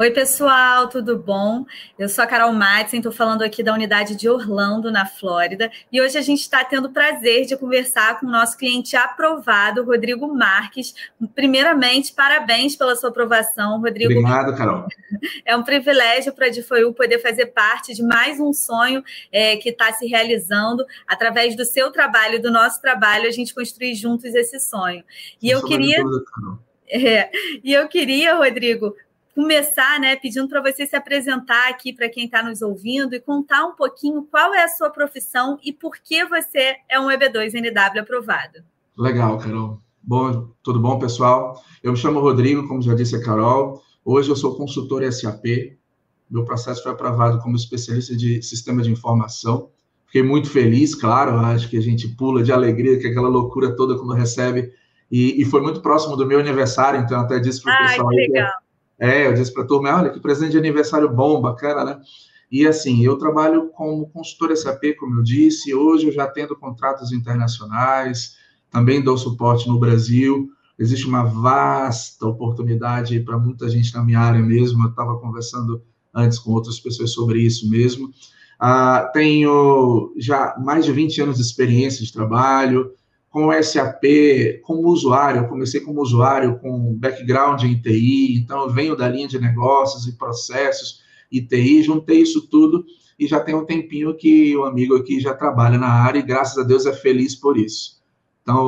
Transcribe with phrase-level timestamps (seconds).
[0.00, 1.66] Oi, pessoal, tudo bom?
[1.98, 6.00] Eu sou a Carol Madsen, estou falando aqui da unidade de Orlando, na Flórida, e
[6.00, 10.32] hoje a gente está tendo o prazer de conversar com o nosso cliente aprovado, Rodrigo
[10.32, 10.94] Marques.
[11.34, 14.12] Primeiramente, parabéns pela sua aprovação, Rodrigo.
[14.12, 14.86] Obrigado, Carol.
[15.44, 19.02] É um privilégio para a Difoiu poder fazer parte de mais um sonho
[19.32, 23.52] é, que está se realizando através do seu trabalho e do nosso trabalho, a gente
[23.52, 25.02] construir juntos esse sonho.
[25.42, 26.00] E eu queria.
[26.90, 27.30] É,
[27.62, 28.94] e eu queria, Rodrigo,
[29.38, 33.64] começar, né, pedindo para você se apresentar aqui para quem está nos ouvindo e contar
[33.66, 38.64] um pouquinho qual é a sua profissão e por que você é um EB2NW aprovado.
[38.98, 39.80] Legal, Carol.
[40.02, 41.62] Bom, tudo bom, pessoal?
[41.84, 43.80] Eu me chamo Rodrigo, como já disse a Carol.
[44.04, 45.44] Hoje eu sou consultor SAP.
[46.28, 49.70] Meu processo foi aprovado como especialista de sistema de informação.
[50.06, 51.38] Fiquei muito feliz, claro.
[51.38, 54.72] Acho que a gente pula de alegria, que é aquela loucura toda quando recebe.
[55.08, 58.08] E, e foi muito próximo do meu aniversário, então até disse para o pessoal.
[58.08, 58.67] Que legal.
[58.98, 62.00] É, eu disse para a turma, olha que presente de aniversário bom, bacana, né?
[62.50, 67.12] E assim, eu trabalho como consultor SAP, como eu disse, hoje eu já tendo contratos
[67.12, 68.36] internacionais,
[68.70, 74.40] também dou suporte no Brasil, existe uma vasta oportunidade para muita gente na minha área
[74.40, 75.82] mesmo, eu estava conversando
[76.14, 78.10] antes com outras pessoas sobre isso mesmo.
[78.58, 82.92] Ah, tenho já mais de 20 anos de experiência de trabalho,
[83.38, 84.02] com SAP
[84.62, 89.28] como usuário, eu comecei como usuário com background em TI, então eu venho da linha
[89.28, 92.84] de negócios e processos e TI, juntei isso tudo
[93.16, 96.58] e já tem um tempinho que o amigo aqui já trabalha na área e graças
[96.58, 98.02] a Deus é feliz por isso.
[98.42, 98.58] Então,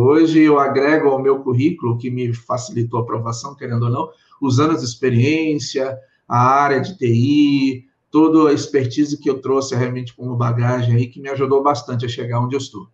[0.00, 4.08] hoje eu agrego ao meu currículo, que me facilitou a aprovação, querendo ou não,
[4.40, 10.16] os anos de experiência, a área de TI, toda a expertise que eu trouxe realmente
[10.16, 12.88] como bagagem aí, que me ajudou bastante a chegar onde eu estou.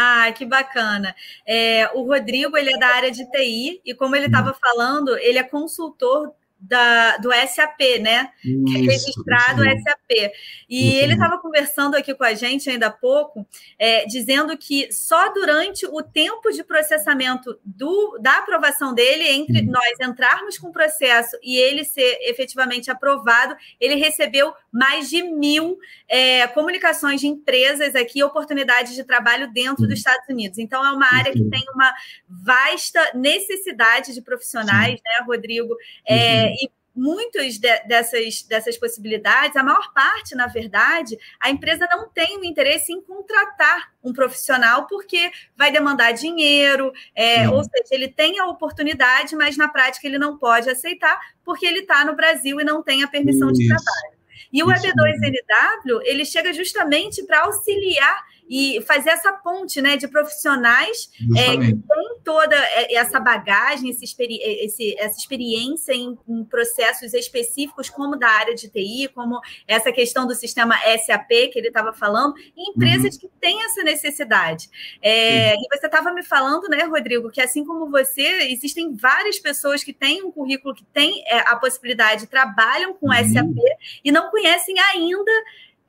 [0.00, 1.12] Ah, que bacana.
[1.44, 5.38] É, o Rodrigo, ele é da área de TI e como ele estava falando, ele
[5.38, 8.30] é consultor da, do SAP, né?
[8.44, 10.32] Isso, é registrado isso SAP.
[10.68, 13.46] E isso ele estava conversando aqui com a gente ainda há pouco,
[13.78, 19.70] é, dizendo que só durante o tempo de processamento do, da aprovação dele, entre hum.
[19.70, 25.78] nós entrarmos com o processo e ele ser efetivamente aprovado, ele recebeu mais de mil
[26.08, 29.88] é, comunicações de empresas aqui, oportunidades de trabalho dentro hum.
[29.88, 30.58] dos Estados Unidos.
[30.58, 31.92] Então, é uma área que tem uma
[32.28, 35.02] vasta necessidade de profissionais, Sim.
[35.04, 35.76] né, Rodrigo?
[36.06, 42.08] É, e muitas de, dessas, dessas possibilidades, a maior parte, na verdade, a empresa não
[42.08, 48.08] tem o interesse em contratar um profissional porque vai demandar dinheiro, é, ou seja, ele
[48.08, 52.60] tem a oportunidade, mas na prática ele não pode aceitar porque ele está no Brasil
[52.60, 53.60] e não tem a permissão Isso.
[53.60, 54.18] de trabalho.
[54.52, 61.10] E o EB2NW, ele chega justamente para auxiliar e fazer essa ponte né, de profissionais
[61.36, 62.56] é, que têm toda
[62.90, 69.08] essa bagagem, esse, esse, essa experiência em, em, processos específicos, como da área de TI,
[69.14, 73.20] como essa questão do sistema SAP que ele estava falando, e empresas uhum.
[73.20, 74.68] que têm essa necessidade.
[75.02, 79.84] É, e você estava me falando, né, Rodrigo, que assim como você, existem várias pessoas
[79.84, 83.32] que têm um currículo que tem é, a possibilidade, trabalham com uhum.
[83.32, 83.56] SAP
[84.04, 85.32] e não conhecem ainda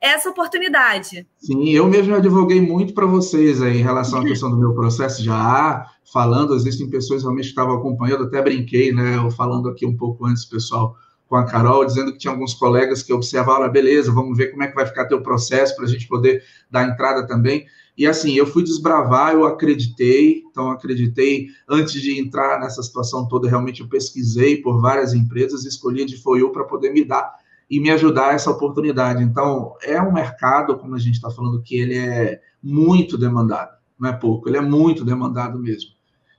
[0.00, 1.26] essa oportunidade.
[1.38, 5.22] Sim, eu mesmo advoguei muito para vocês aí em relação à questão do meu processo
[5.22, 9.96] já falando, existem pessoas realmente que estavam acompanhando, até brinquei, né, eu falando aqui um
[9.96, 10.96] pouco antes, pessoal,
[11.28, 14.64] com a Carol, dizendo que tinha alguns colegas que observavam, ah, beleza, vamos ver como
[14.64, 17.66] é que vai ficar teu processo para a gente poder dar entrada também.
[17.96, 23.48] E assim, eu fui desbravar, eu acreditei, então acreditei, antes de entrar nessa situação toda,
[23.48, 27.32] realmente eu pesquisei por várias empresas, escolhi de FOIU para poder me dar
[27.70, 29.22] e me ajudar essa oportunidade.
[29.22, 34.10] Então, é um mercado, como a gente está falando, que ele é muito demandado, não
[34.10, 35.90] é pouco, ele é muito demandado mesmo.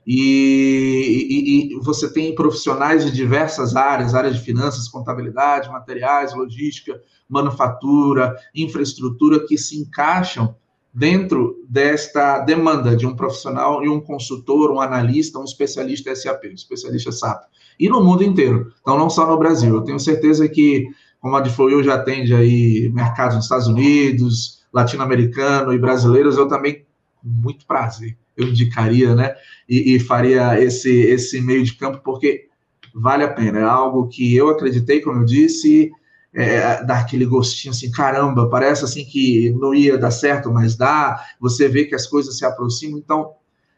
[0.06, 7.00] E, e, e, você tem profissionais de diversas áreas, áreas de finanças, contabilidade, materiais, logística,
[7.28, 10.56] manufatura, infraestrutura, que se encaixam
[10.92, 16.54] dentro desta demanda de um profissional e um consultor, um analista, um especialista SAP, um
[16.54, 17.44] especialista SAP,
[17.78, 19.74] e no mundo inteiro, então não só no Brasil.
[19.74, 20.88] Eu tenho certeza que
[21.22, 26.84] como a Difoil já atende aí mercados nos Estados Unidos, latino-americano e brasileiros, eu também,
[27.22, 29.32] muito prazer, eu indicaria, né?
[29.68, 32.48] E, e, faria esse, esse meio de campo, porque
[32.92, 33.60] vale a pena.
[33.60, 35.92] É algo que eu acreditei, como eu disse,
[36.34, 41.24] é, dar aquele gostinho assim, caramba, parece assim que não ia dar certo, mas dá.
[41.38, 42.98] Você vê que as coisas se aproximam.
[42.98, 43.30] Então,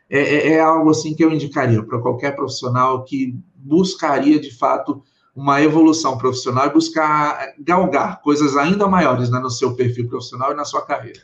[0.09, 5.03] é, é, é algo assim que eu indicaria para qualquer profissional que buscaria, de fato,
[5.35, 10.55] uma evolução profissional e buscar galgar coisas ainda maiores né, no seu perfil profissional e
[10.55, 11.21] na sua carreira.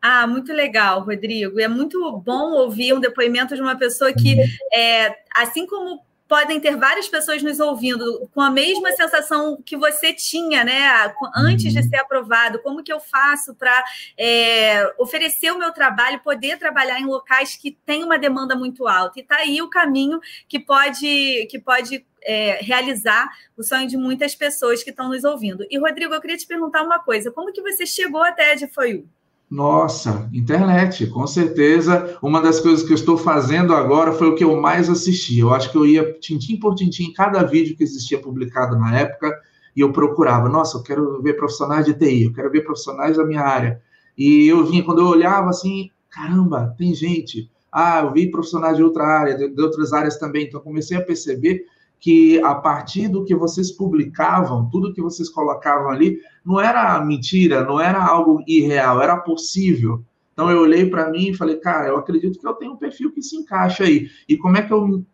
[0.00, 1.60] Ah, muito legal, Rodrigo.
[1.60, 4.34] É muito bom ouvir um depoimento de uma pessoa que,
[4.72, 10.14] é, assim como podem ter várias pessoas nos ouvindo com a mesma sensação que você
[10.14, 11.12] tinha, né?
[11.34, 11.88] Antes de uhum.
[11.88, 13.84] ser aprovado, como que eu faço para
[14.16, 19.18] é, oferecer o meu trabalho, poder trabalhar em locais que têm uma demanda muito alta?
[19.18, 24.34] E está aí o caminho que pode, que pode é, realizar o sonho de muitas
[24.34, 25.66] pessoas que estão nos ouvindo.
[25.70, 29.04] E, Rodrigo, eu queria te perguntar uma coisa: como que você chegou até a DFOU?
[29.50, 32.16] Nossa, internet, com certeza.
[32.22, 35.40] Uma das coisas que eu estou fazendo agora foi o que eu mais assisti.
[35.40, 38.96] Eu acho que eu ia tintim por tintim em cada vídeo que existia publicado na
[38.96, 39.36] época
[39.74, 40.48] e eu procurava.
[40.48, 43.82] Nossa, eu quero ver profissionais de TI, eu quero ver profissionais da minha área.
[44.16, 47.50] E eu vinha, quando eu olhava assim, caramba, tem gente.
[47.72, 50.46] Ah, eu vi profissionais de outra área, de, de outras áreas também.
[50.46, 51.64] Então, comecei a perceber
[52.00, 57.62] que a partir do que vocês publicavam, tudo que vocês colocavam ali, não era mentira,
[57.62, 60.02] não era algo irreal, era possível.
[60.32, 63.12] Então eu olhei para mim e falei, cara, eu acredito que eu tenho um perfil
[63.12, 64.08] que se encaixa aí.
[64.26, 65.04] E como é que eu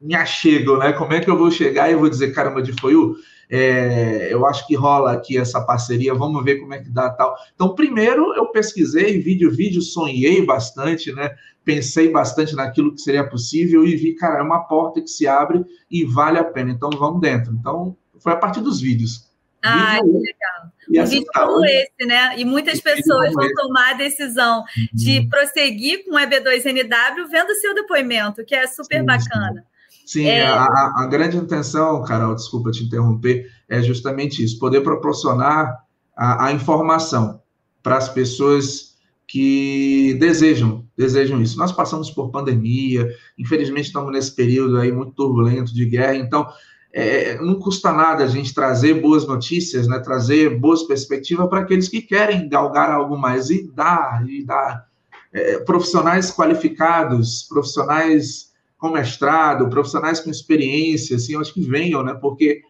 [0.00, 0.92] me achego, né?
[0.92, 3.16] Como é que eu vou chegar e vou dizer, caramba, de foi o
[3.48, 7.36] é, eu acho que rola aqui essa parceria, vamos ver como é que dá tal.
[7.54, 11.30] Então, primeiro eu pesquisei vídeo, vídeo, sonhei bastante, né?
[11.64, 15.64] Pensei bastante naquilo que seria possível e vi, cara, é uma porta que se abre
[15.90, 16.70] e vale a pena.
[16.70, 17.52] Então, vamos dentro.
[17.52, 19.26] Então, foi a partir dos vídeos.
[19.62, 20.72] Ah, que legal.
[20.88, 22.38] E um vídeo como esse, né?
[22.38, 23.54] E muitas pessoas vão esse.
[23.54, 24.86] tomar a decisão uhum.
[24.92, 29.64] de prosseguir com o EB2NW vendo seu depoimento, que é super sim, bacana.
[30.06, 30.46] Sim, é...
[30.46, 30.64] a,
[30.98, 35.80] a, grande intenção, Carol, desculpa te interromper, é justamente isso: poder proporcionar
[36.16, 37.42] a, a informação
[37.82, 38.94] para as pessoas
[39.26, 41.58] que desejam, desejam isso.
[41.58, 46.46] Nós passamos por pandemia, infelizmente estamos nesse período aí muito turbulento de guerra, então
[46.92, 51.88] é, não custa nada a gente trazer boas notícias, né, trazer boas perspectivas para aqueles
[51.88, 54.86] que querem galgar algo mais e dar, e dar
[55.32, 58.45] é, profissionais qualificados, profissionais
[58.78, 62.14] com mestrado, profissionais com experiência, assim, eu acho que venham, né?
[62.14, 62.62] Porque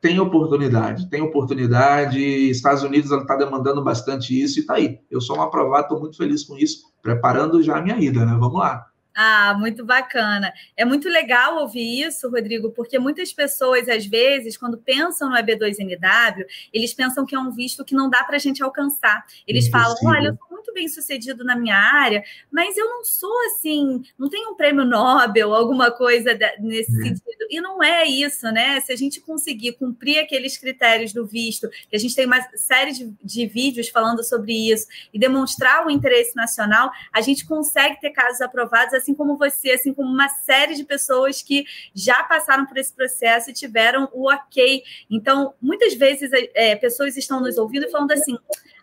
[0.00, 2.18] tem oportunidade, tem oportunidade.
[2.18, 4.98] Estados Unidos está demandando bastante isso e está aí.
[5.10, 8.36] Eu sou um aprovado, estou muito feliz com isso, preparando já a minha ida, né?
[8.38, 8.86] Vamos lá.
[9.14, 10.52] Ah, muito bacana.
[10.76, 16.44] É muito legal ouvir isso, Rodrigo, porque muitas pessoas, às vezes, quando pensam no EB2NW,
[16.72, 19.24] eles pensam que é um visto que não dá para a gente alcançar.
[19.46, 19.96] Eles Impossível.
[19.98, 24.30] falam: olha, eu sou bem sucedido na minha área, mas eu não sou assim, não
[24.30, 27.02] tenho um prêmio Nobel, alguma coisa nesse é.
[27.02, 27.46] sentido.
[27.50, 28.80] E não é isso, né?
[28.80, 32.92] Se a gente conseguir cumprir aqueles critérios do visto, que a gente tem uma série
[32.92, 38.10] de, de vídeos falando sobre isso, e demonstrar o interesse nacional, a gente consegue ter
[38.10, 42.78] casos aprovados assim como você, assim como uma série de pessoas que já passaram por
[42.78, 44.82] esse processo e tiveram o ok.
[45.10, 48.38] Então, muitas vezes, é, pessoas estão nos ouvindo e falando assim: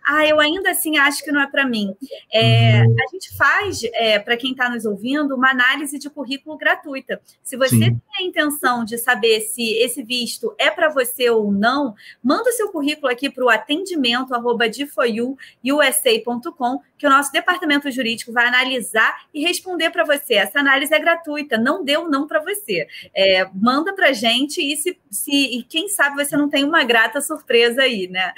[0.08, 1.94] ah, eu ainda assim acho que não é para mim.
[2.32, 2.96] É, uhum.
[2.98, 7.20] a gente faz, é, para quem está nos ouvindo, uma análise de currículo gratuita.
[7.44, 7.80] Se você Sim.
[7.80, 11.94] tem a intenção de saber se esse visto é para você ou não,
[12.24, 14.34] manda o seu currículo aqui para o atendimento
[15.64, 20.36] usa.com, que o nosso departamento jurídico vai analisar e responder para você.
[20.36, 22.88] Essa análise é gratuita, não deu não para você.
[23.14, 27.20] É, manda para gente e se, se e quem sabe você não tem uma grata
[27.20, 28.32] surpresa aí, né?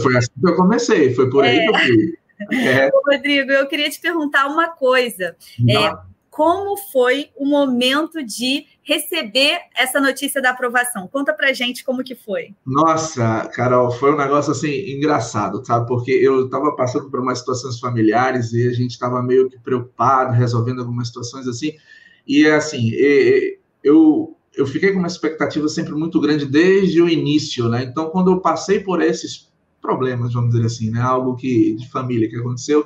[0.00, 1.64] Foi assim que eu comecei comecei, foi por aí é.
[1.64, 1.86] que eu é.
[1.86, 2.18] fui.
[2.52, 2.90] É.
[3.06, 5.36] Rodrigo, eu queria te perguntar uma coisa.
[5.68, 5.96] É,
[6.30, 11.08] como foi o momento de receber essa notícia da aprovação?
[11.08, 12.54] Conta pra gente como que foi.
[12.64, 15.86] Nossa, Carol, foi um negócio assim engraçado, sabe?
[15.86, 20.34] Porque eu estava passando por umas situações familiares e a gente estava meio que preocupado,
[20.34, 21.72] resolvendo algumas situações assim.
[22.26, 22.90] E assim,
[23.82, 27.84] eu eu fiquei com uma expectativa sempre muito grande desde o início, né?
[27.84, 29.52] Então, quando eu passei por esses
[29.86, 31.00] problemas, vamos dizer assim, né?
[31.00, 32.84] Algo que de família que aconteceu,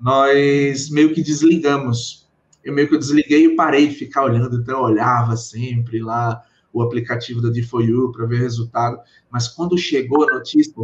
[0.00, 2.30] nós meio que desligamos.
[2.62, 6.82] Eu meio que desliguei e parei de ficar olhando, então eu olhava sempre lá o
[6.82, 8.98] aplicativo da D4U para ver o resultado,
[9.30, 10.74] mas quando chegou a notícia,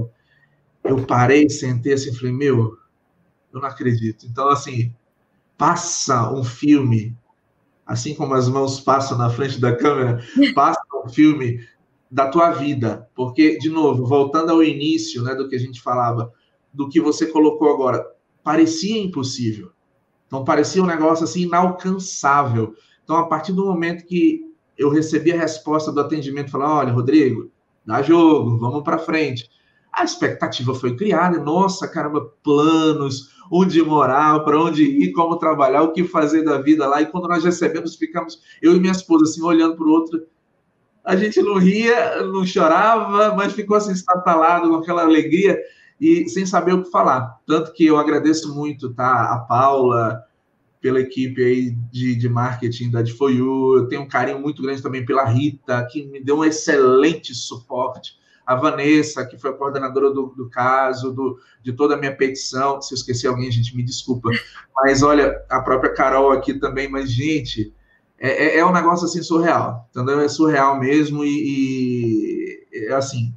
[0.85, 2.79] eu parei, sentei assim, falei, meu,
[3.53, 4.27] eu não acredito.
[4.27, 4.95] Então, assim,
[5.59, 7.17] passa um filme,
[7.87, 10.23] assim como as mãos passam na frente da câmera,
[10.55, 11.61] passa um filme
[12.13, 16.31] da tua vida, porque de novo, voltando ao início, né, do que a gente falava,
[16.71, 18.07] do que você colocou agora,
[18.45, 19.71] parecia impossível.
[20.27, 22.75] Então parecia um negócio assim inalcançável.
[23.03, 24.43] Então a partir do momento que
[24.77, 27.51] eu recebi a resposta do atendimento, falar, olha, Rodrigo,
[27.85, 29.49] dá jogo, vamos para frente.
[29.91, 35.93] A expectativa foi criada, nossa, caramba, planos, onde morar, para onde ir, como trabalhar, o
[35.93, 37.01] que fazer da vida lá.
[37.01, 40.23] E quando nós recebemos, ficamos, eu e minha esposa, assim, olhando para o outro,
[41.05, 45.59] a gente não ria, não chorava, mas ficou assim, estatalado com aquela alegria
[46.01, 47.39] e sem saber o que falar.
[47.47, 49.33] Tanto que eu agradeço muito, tá?
[49.33, 50.25] A Paula,
[50.83, 53.77] pela equipe aí de, de marketing da de You.
[53.77, 58.21] Eu tenho um carinho muito grande também pela Rita, que me deu um excelente suporte.
[58.45, 62.83] A Vanessa, que foi a coordenadora do, do caso, do, de toda a minha petição.
[62.83, 64.29] Se eu esqueci alguém, gente me desculpa.
[64.75, 67.73] Mas olha, a própria Carol aqui também, mas, gente,
[68.23, 70.21] é, é, é um negócio assim surreal, entendeu?
[70.21, 73.35] É surreal mesmo e, e é assim,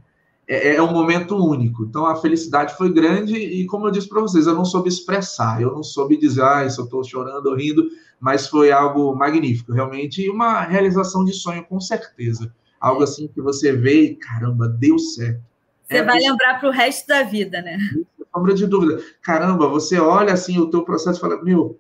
[0.48, 1.86] é, é, um momento único.
[1.86, 5.60] Então a felicidade foi grande e, como eu disse para vocês, eu não soube expressar,
[5.60, 7.88] eu não soube dizer, ah, eu estou chorando ou rindo,
[8.20, 12.54] mas foi algo magnífico, realmente, uma realização de sonho, com certeza.
[12.80, 15.42] Algo assim que você vê e, caramba, deu certo.
[15.88, 17.80] Você é, vai lembrar para o resto da vida, né?
[17.92, 19.02] Sem sombra de dúvida.
[19.24, 21.80] Caramba, você olha assim o teu processo e fala, meu,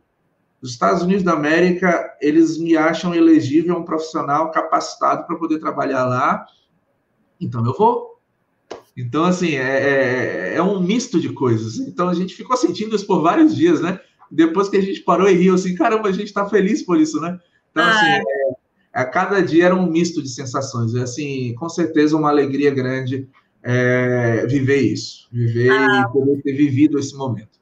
[0.65, 6.05] os Estados Unidos da América, eles me acham elegível um profissional capacitado para poder trabalhar
[6.05, 6.43] lá,
[7.39, 8.19] então eu vou.
[8.97, 11.77] Então, assim, é, é, é, um misto de coisas.
[11.77, 13.99] Então, a gente ficou sentindo isso por vários dias, né?
[14.31, 17.21] Depois que a gente parou e riu, assim, caramba, a gente está feliz por isso,
[17.21, 17.37] né?
[17.69, 17.91] Então, ah.
[17.91, 18.55] assim, é,
[18.93, 20.95] a cada dia era um misto de sensações.
[20.95, 23.29] É, assim, com certeza, uma alegria grande
[23.61, 26.07] é, viver isso, viver ah.
[26.07, 27.59] e poder ter vivido esse momento.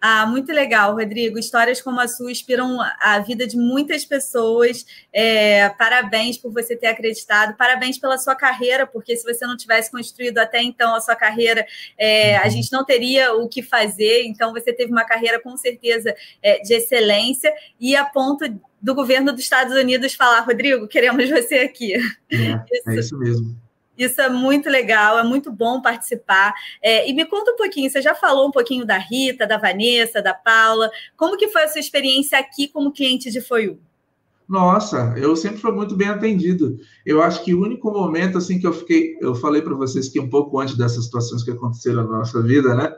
[0.00, 1.38] Ah, muito legal, Rodrigo.
[1.38, 4.84] Histórias como a sua inspiram a vida de muitas pessoas.
[5.12, 9.90] É, parabéns por você ter acreditado, parabéns pela sua carreira, porque se você não tivesse
[9.90, 11.66] construído até então a sua carreira,
[11.96, 14.24] é, a gente não teria o que fazer.
[14.24, 18.44] Então, você teve uma carreira com certeza é, de excelência e a ponto
[18.80, 21.94] do governo dos Estados Unidos falar, Rodrigo, queremos você aqui.
[21.94, 21.98] É,
[22.70, 23.63] isso, é isso mesmo.
[23.96, 26.54] Isso é muito legal, é muito bom participar.
[26.82, 30.20] É, e me conta um pouquinho, você já falou um pouquinho da Rita, da Vanessa,
[30.20, 30.90] da Paula.
[31.16, 33.78] Como que foi a sua experiência aqui como cliente de Foiu?
[34.48, 36.76] Nossa, eu sempre fui muito bem atendido.
[37.04, 40.20] Eu acho que o único momento assim que eu fiquei, eu falei para vocês que
[40.20, 42.94] um pouco antes dessas situações que aconteceram na nossa vida, né?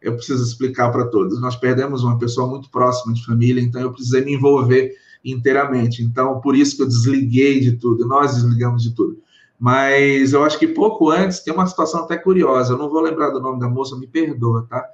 [0.00, 1.40] Eu preciso explicar para todos.
[1.40, 4.92] Nós perdemos uma pessoa muito próxima de família, então eu precisei me envolver
[5.24, 6.02] inteiramente.
[6.02, 8.06] Então, por isso que eu desliguei de tudo.
[8.06, 9.18] Nós desligamos de tudo.
[9.58, 12.74] Mas eu acho que pouco antes tem uma situação até curiosa.
[12.74, 14.84] Eu não vou lembrar do nome da moça, me perdoa, tá?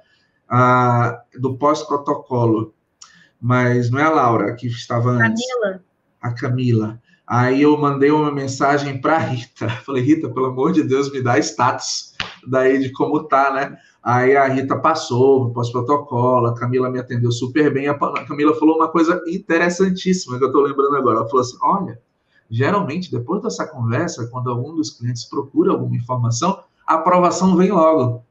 [0.49, 2.73] Ah, do pós-protocolo.
[3.41, 5.43] Mas não é a Laura que estava antes.
[5.45, 5.83] Camila.
[6.21, 7.01] A Camila.
[7.27, 9.69] Aí eu mandei uma mensagem para Rita.
[9.85, 12.13] Falei, Rita, pelo amor de Deus, me dá status
[12.47, 13.77] daí de como tá, né?
[14.01, 17.87] Aí a Rita passou pós-protocolo, a Camila me atendeu super bem.
[17.87, 21.19] A Camila falou uma coisa interessantíssima que eu estou lembrando agora.
[21.19, 22.01] Ela falou assim: olha,
[22.49, 28.23] Geralmente, depois dessa conversa, quando algum dos clientes procura alguma informação, a aprovação vem logo.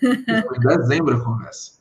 [0.00, 1.72] Foi em dezembro a conversa.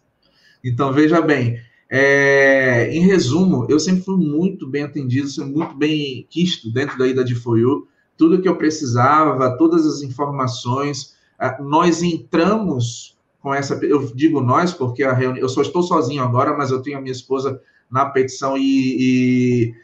[0.64, 6.28] Então, veja bem, é, em resumo, eu sempre fui muito bem atendido, sempre muito bem
[6.30, 7.88] quisto dentro da ida de Foyu.
[8.18, 11.16] Tudo que eu precisava, todas as informações.
[11.60, 13.76] Nós entramos com essa.
[13.86, 15.42] Eu digo nós, porque a reunião.
[15.42, 18.64] Eu só estou sozinho agora, mas eu tenho a minha esposa na petição e,
[19.00, 19.76] e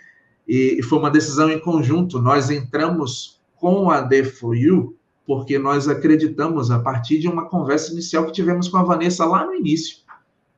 [0.48, 2.20] e foi uma decisão em conjunto.
[2.20, 4.94] Nós entramos com a D4U
[5.26, 9.46] porque nós acreditamos a partir de uma conversa inicial que tivemos com a Vanessa lá
[9.46, 10.00] no início.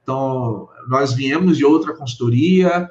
[0.02, 2.90] Então, nós viemos de outra consultoria,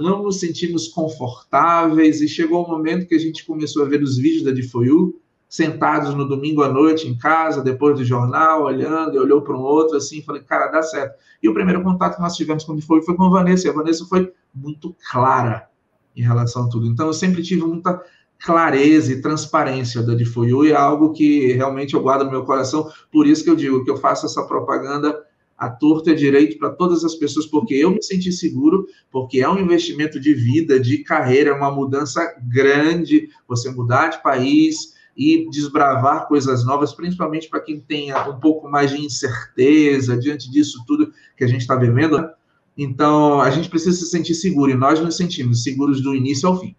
[0.00, 4.16] não nos sentimos confortáveis e chegou o momento que a gente começou a ver os
[4.16, 5.14] vídeos da D4U,
[5.48, 9.96] sentados no domingo à noite em casa, depois do jornal, olhando, olhou para um outro
[9.96, 11.14] assim, falei, cara, dá certo.
[11.40, 13.70] E o primeiro contato que nós tivemos com a D4U foi com a Vanessa, e
[13.70, 15.68] a Vanessa foi muito clara
[16.16, 16.86] em relação a tudo.
[16.86, 18.02] Então, eu sempre tive muita
[18.38, 22.90] clareza e transparência da Difoyu e é algo que realmente eu guardo no meu coração.
[23.10, 25.18] Por isso que eu digo que eu faço essa propaganda
[25.56, 29.48] a torta é direito para todas as pessoas, porque eu me senti seguro, porque é
[29.48, 35.48] um investimento de vida, de carreira, é uma mudança grande, você mudar de país e
[35.48, 41.12] desbravar coisas novas, principalmente para quem tenha um pouco mais de incerteza diante disso tudo
[41.36, 42.18] que a gente está vivendo.
[42.18, 42.28] Né?
[42.76, 46.60] Então, a gente precisa se sentir seguro, e nós nos sentimos seguros do início ao
[46.60, 46.74] fim.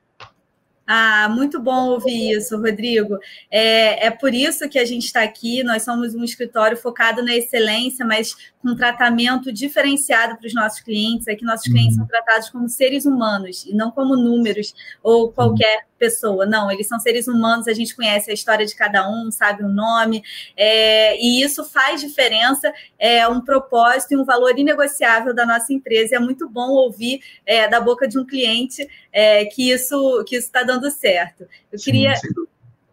[0.87, 3.17] Ah, muito bom ouvir isso, Rodrigo.
[3.49, 5.63] É, é por isso que a gente está aqui.
[5.63, 11.27] Nós somos um escritório focado na excelência, mas com tratamento diferenciado para os nossos clientes.
[11.27, 12.01] Aqui, nossos clientes uhum.
[12.01, 16.45] são tratados como seres humanos e não como números ou qualquer pessoa.
[16.45, 17.67] Não, eles são seres humanos.
[17.67, 20.23] A gente conhece a história de cada um, sabe o nome,
[20.55, 22.73] é, e isso faz diferença.
[22.97, 26.15] É um propósito e um valor inegociável da nossa empresa.
[26.15, 30.47] É muito bom ouvir é, da boca de um cliente é, que isso que isso
[30.47, 31.47] está dando certo.
[31.71, 32.15] Eu queria.
[32.15, 32.45] Sim,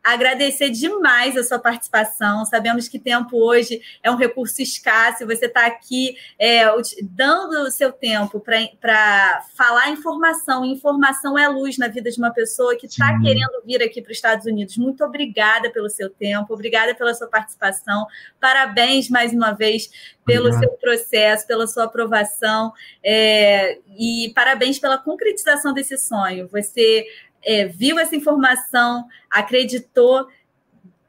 [0.02, 2.44] agradecer demais a sua participação.
[2.44, 6.64] Sabemos que tempo hoje é um recurso escasso, você está aqui é,
[7.02, 10.64] dando o seu tempo para falar informação.
[10.64, 14.16] Informação é luz na vida de uma pessoa que está querendo vir aqui para os
[14.16, 14.76] Estados Unidos.
[14.76, 18.06] Muito obrigada pelo seu tempo, obrigada pela sua participação.
[18.40, 19.90] Parabéns mais uma vez
[20.24, 20.60] pelo Obrigado.
[20.60, 22.72] seu processo, pela sua aprovação
[23.04, 26.48] é, e parabéns pela concretização desse sonho.
[26.48, 27.06] Você
[27.44, 30.28] é, viu essa informação, acreditou,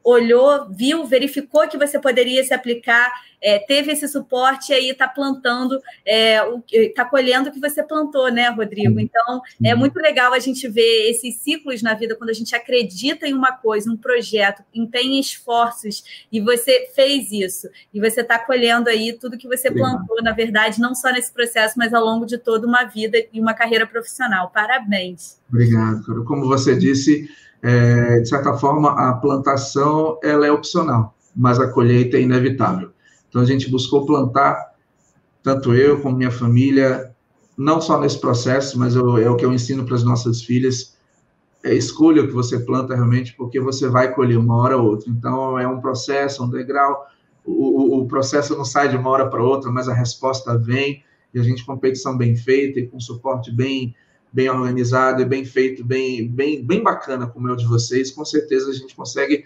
[0.03, 3.09] olhou, viu, verificou que você poderia se aplicar,
[3.41, 5.79] é, teve esse suporte e aí está plantando,
[6.71, 8.99] está é, colhendo o que você plantou, né, Rodrigo?
[8.99, 13.27] Então, é muito legal a gente ver esses ciclos na vida quando a gente acredita
[13.27, 17.67] em uma coisa, um projeto, empenha esforços e você fez isso.
[17.93, 21.75] E você está colhendo aí tudo que você plantou, na verdade, não só nesse processo,
[21.77, 24.51] mas ao longo de toda uma vida e uma carreira profissional.
[24.53, 25.37] Parabéns.
[25.49, 27.29] Obrigado, Como você disse,
[27.63, 32.91] é, de certa forma, a plantação ela é opcional, mas a colheita é inevitável.
[33.29, 34.73] Então, a gente buscou plantar,
[35.41, 37.15] tanto eu como minha família,
[37.57, 40.97] não só nesse processo, mas eu, é o que eu ensino para as nossas filhas,
[41.63, 45.09] é, escolha o que você planta realmente, porque você vai colher uma hora ou outra.
[45.09, 47.07] Então, é um processo, um degrau,
[47.45, 51.01] o, o processo não sai de uma hora para outra, mas a resposta vem,
[51.33, 53.95] e a gente, competição bem feita e com suporte bem
[54.33, 58.25] bem organizado e bem feito, bem, bem, bem bacana como é o de vocês, com
[58.25, 59.45] certeza a gente consegue,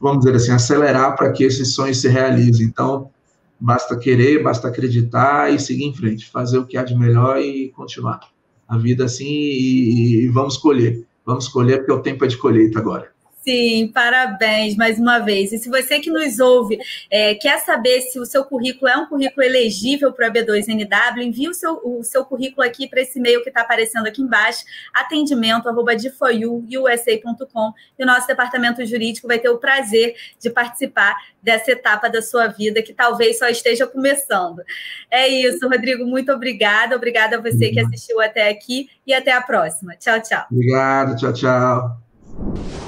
[0.00, 2.64] vamos dizer assim, acelerar para que esses sonhos se realizem.
[2.64, 3.10] Então,
[3.58, 7.70] basta querer, basta acreditar e seguir em frente, fazer o que há de melhor e
[7.70, 8.20] continuar.
[8.68, 11.04] A vida assim e, e vamos colher.
[11.26, 13.10] Vamos colher porque o tempo é de colheita agora.
[13.48, 15.52] Sim, parabéns mais uma vez.
[15.52, 16.78] E se você que nos ouve
[17.10, 21.48] é, quer saber se o seu currículo é um currículo elegível para a B2NW, envie
[21.48, 25.66] o seu, o seu currículo aqui para esse e-mail que está aparecendo aqui embaixo, atendimento
[25.66, 32.20] arroba e o nosso departamento jurídico vai ter o prazer de participar dessa etapa da
[32.20, 34.62] sua vida que talvez só esteja começando.
[35.10, 36.94] É isso, Rodrigo, muito obrigada.
[36.94, 39.96] Obrigada a você que assistiu até aqui e até a próxima.
[39.96, 40.44] Tchau, tchau.
[40.50, 42.87] Obrigado, tchau, tchau.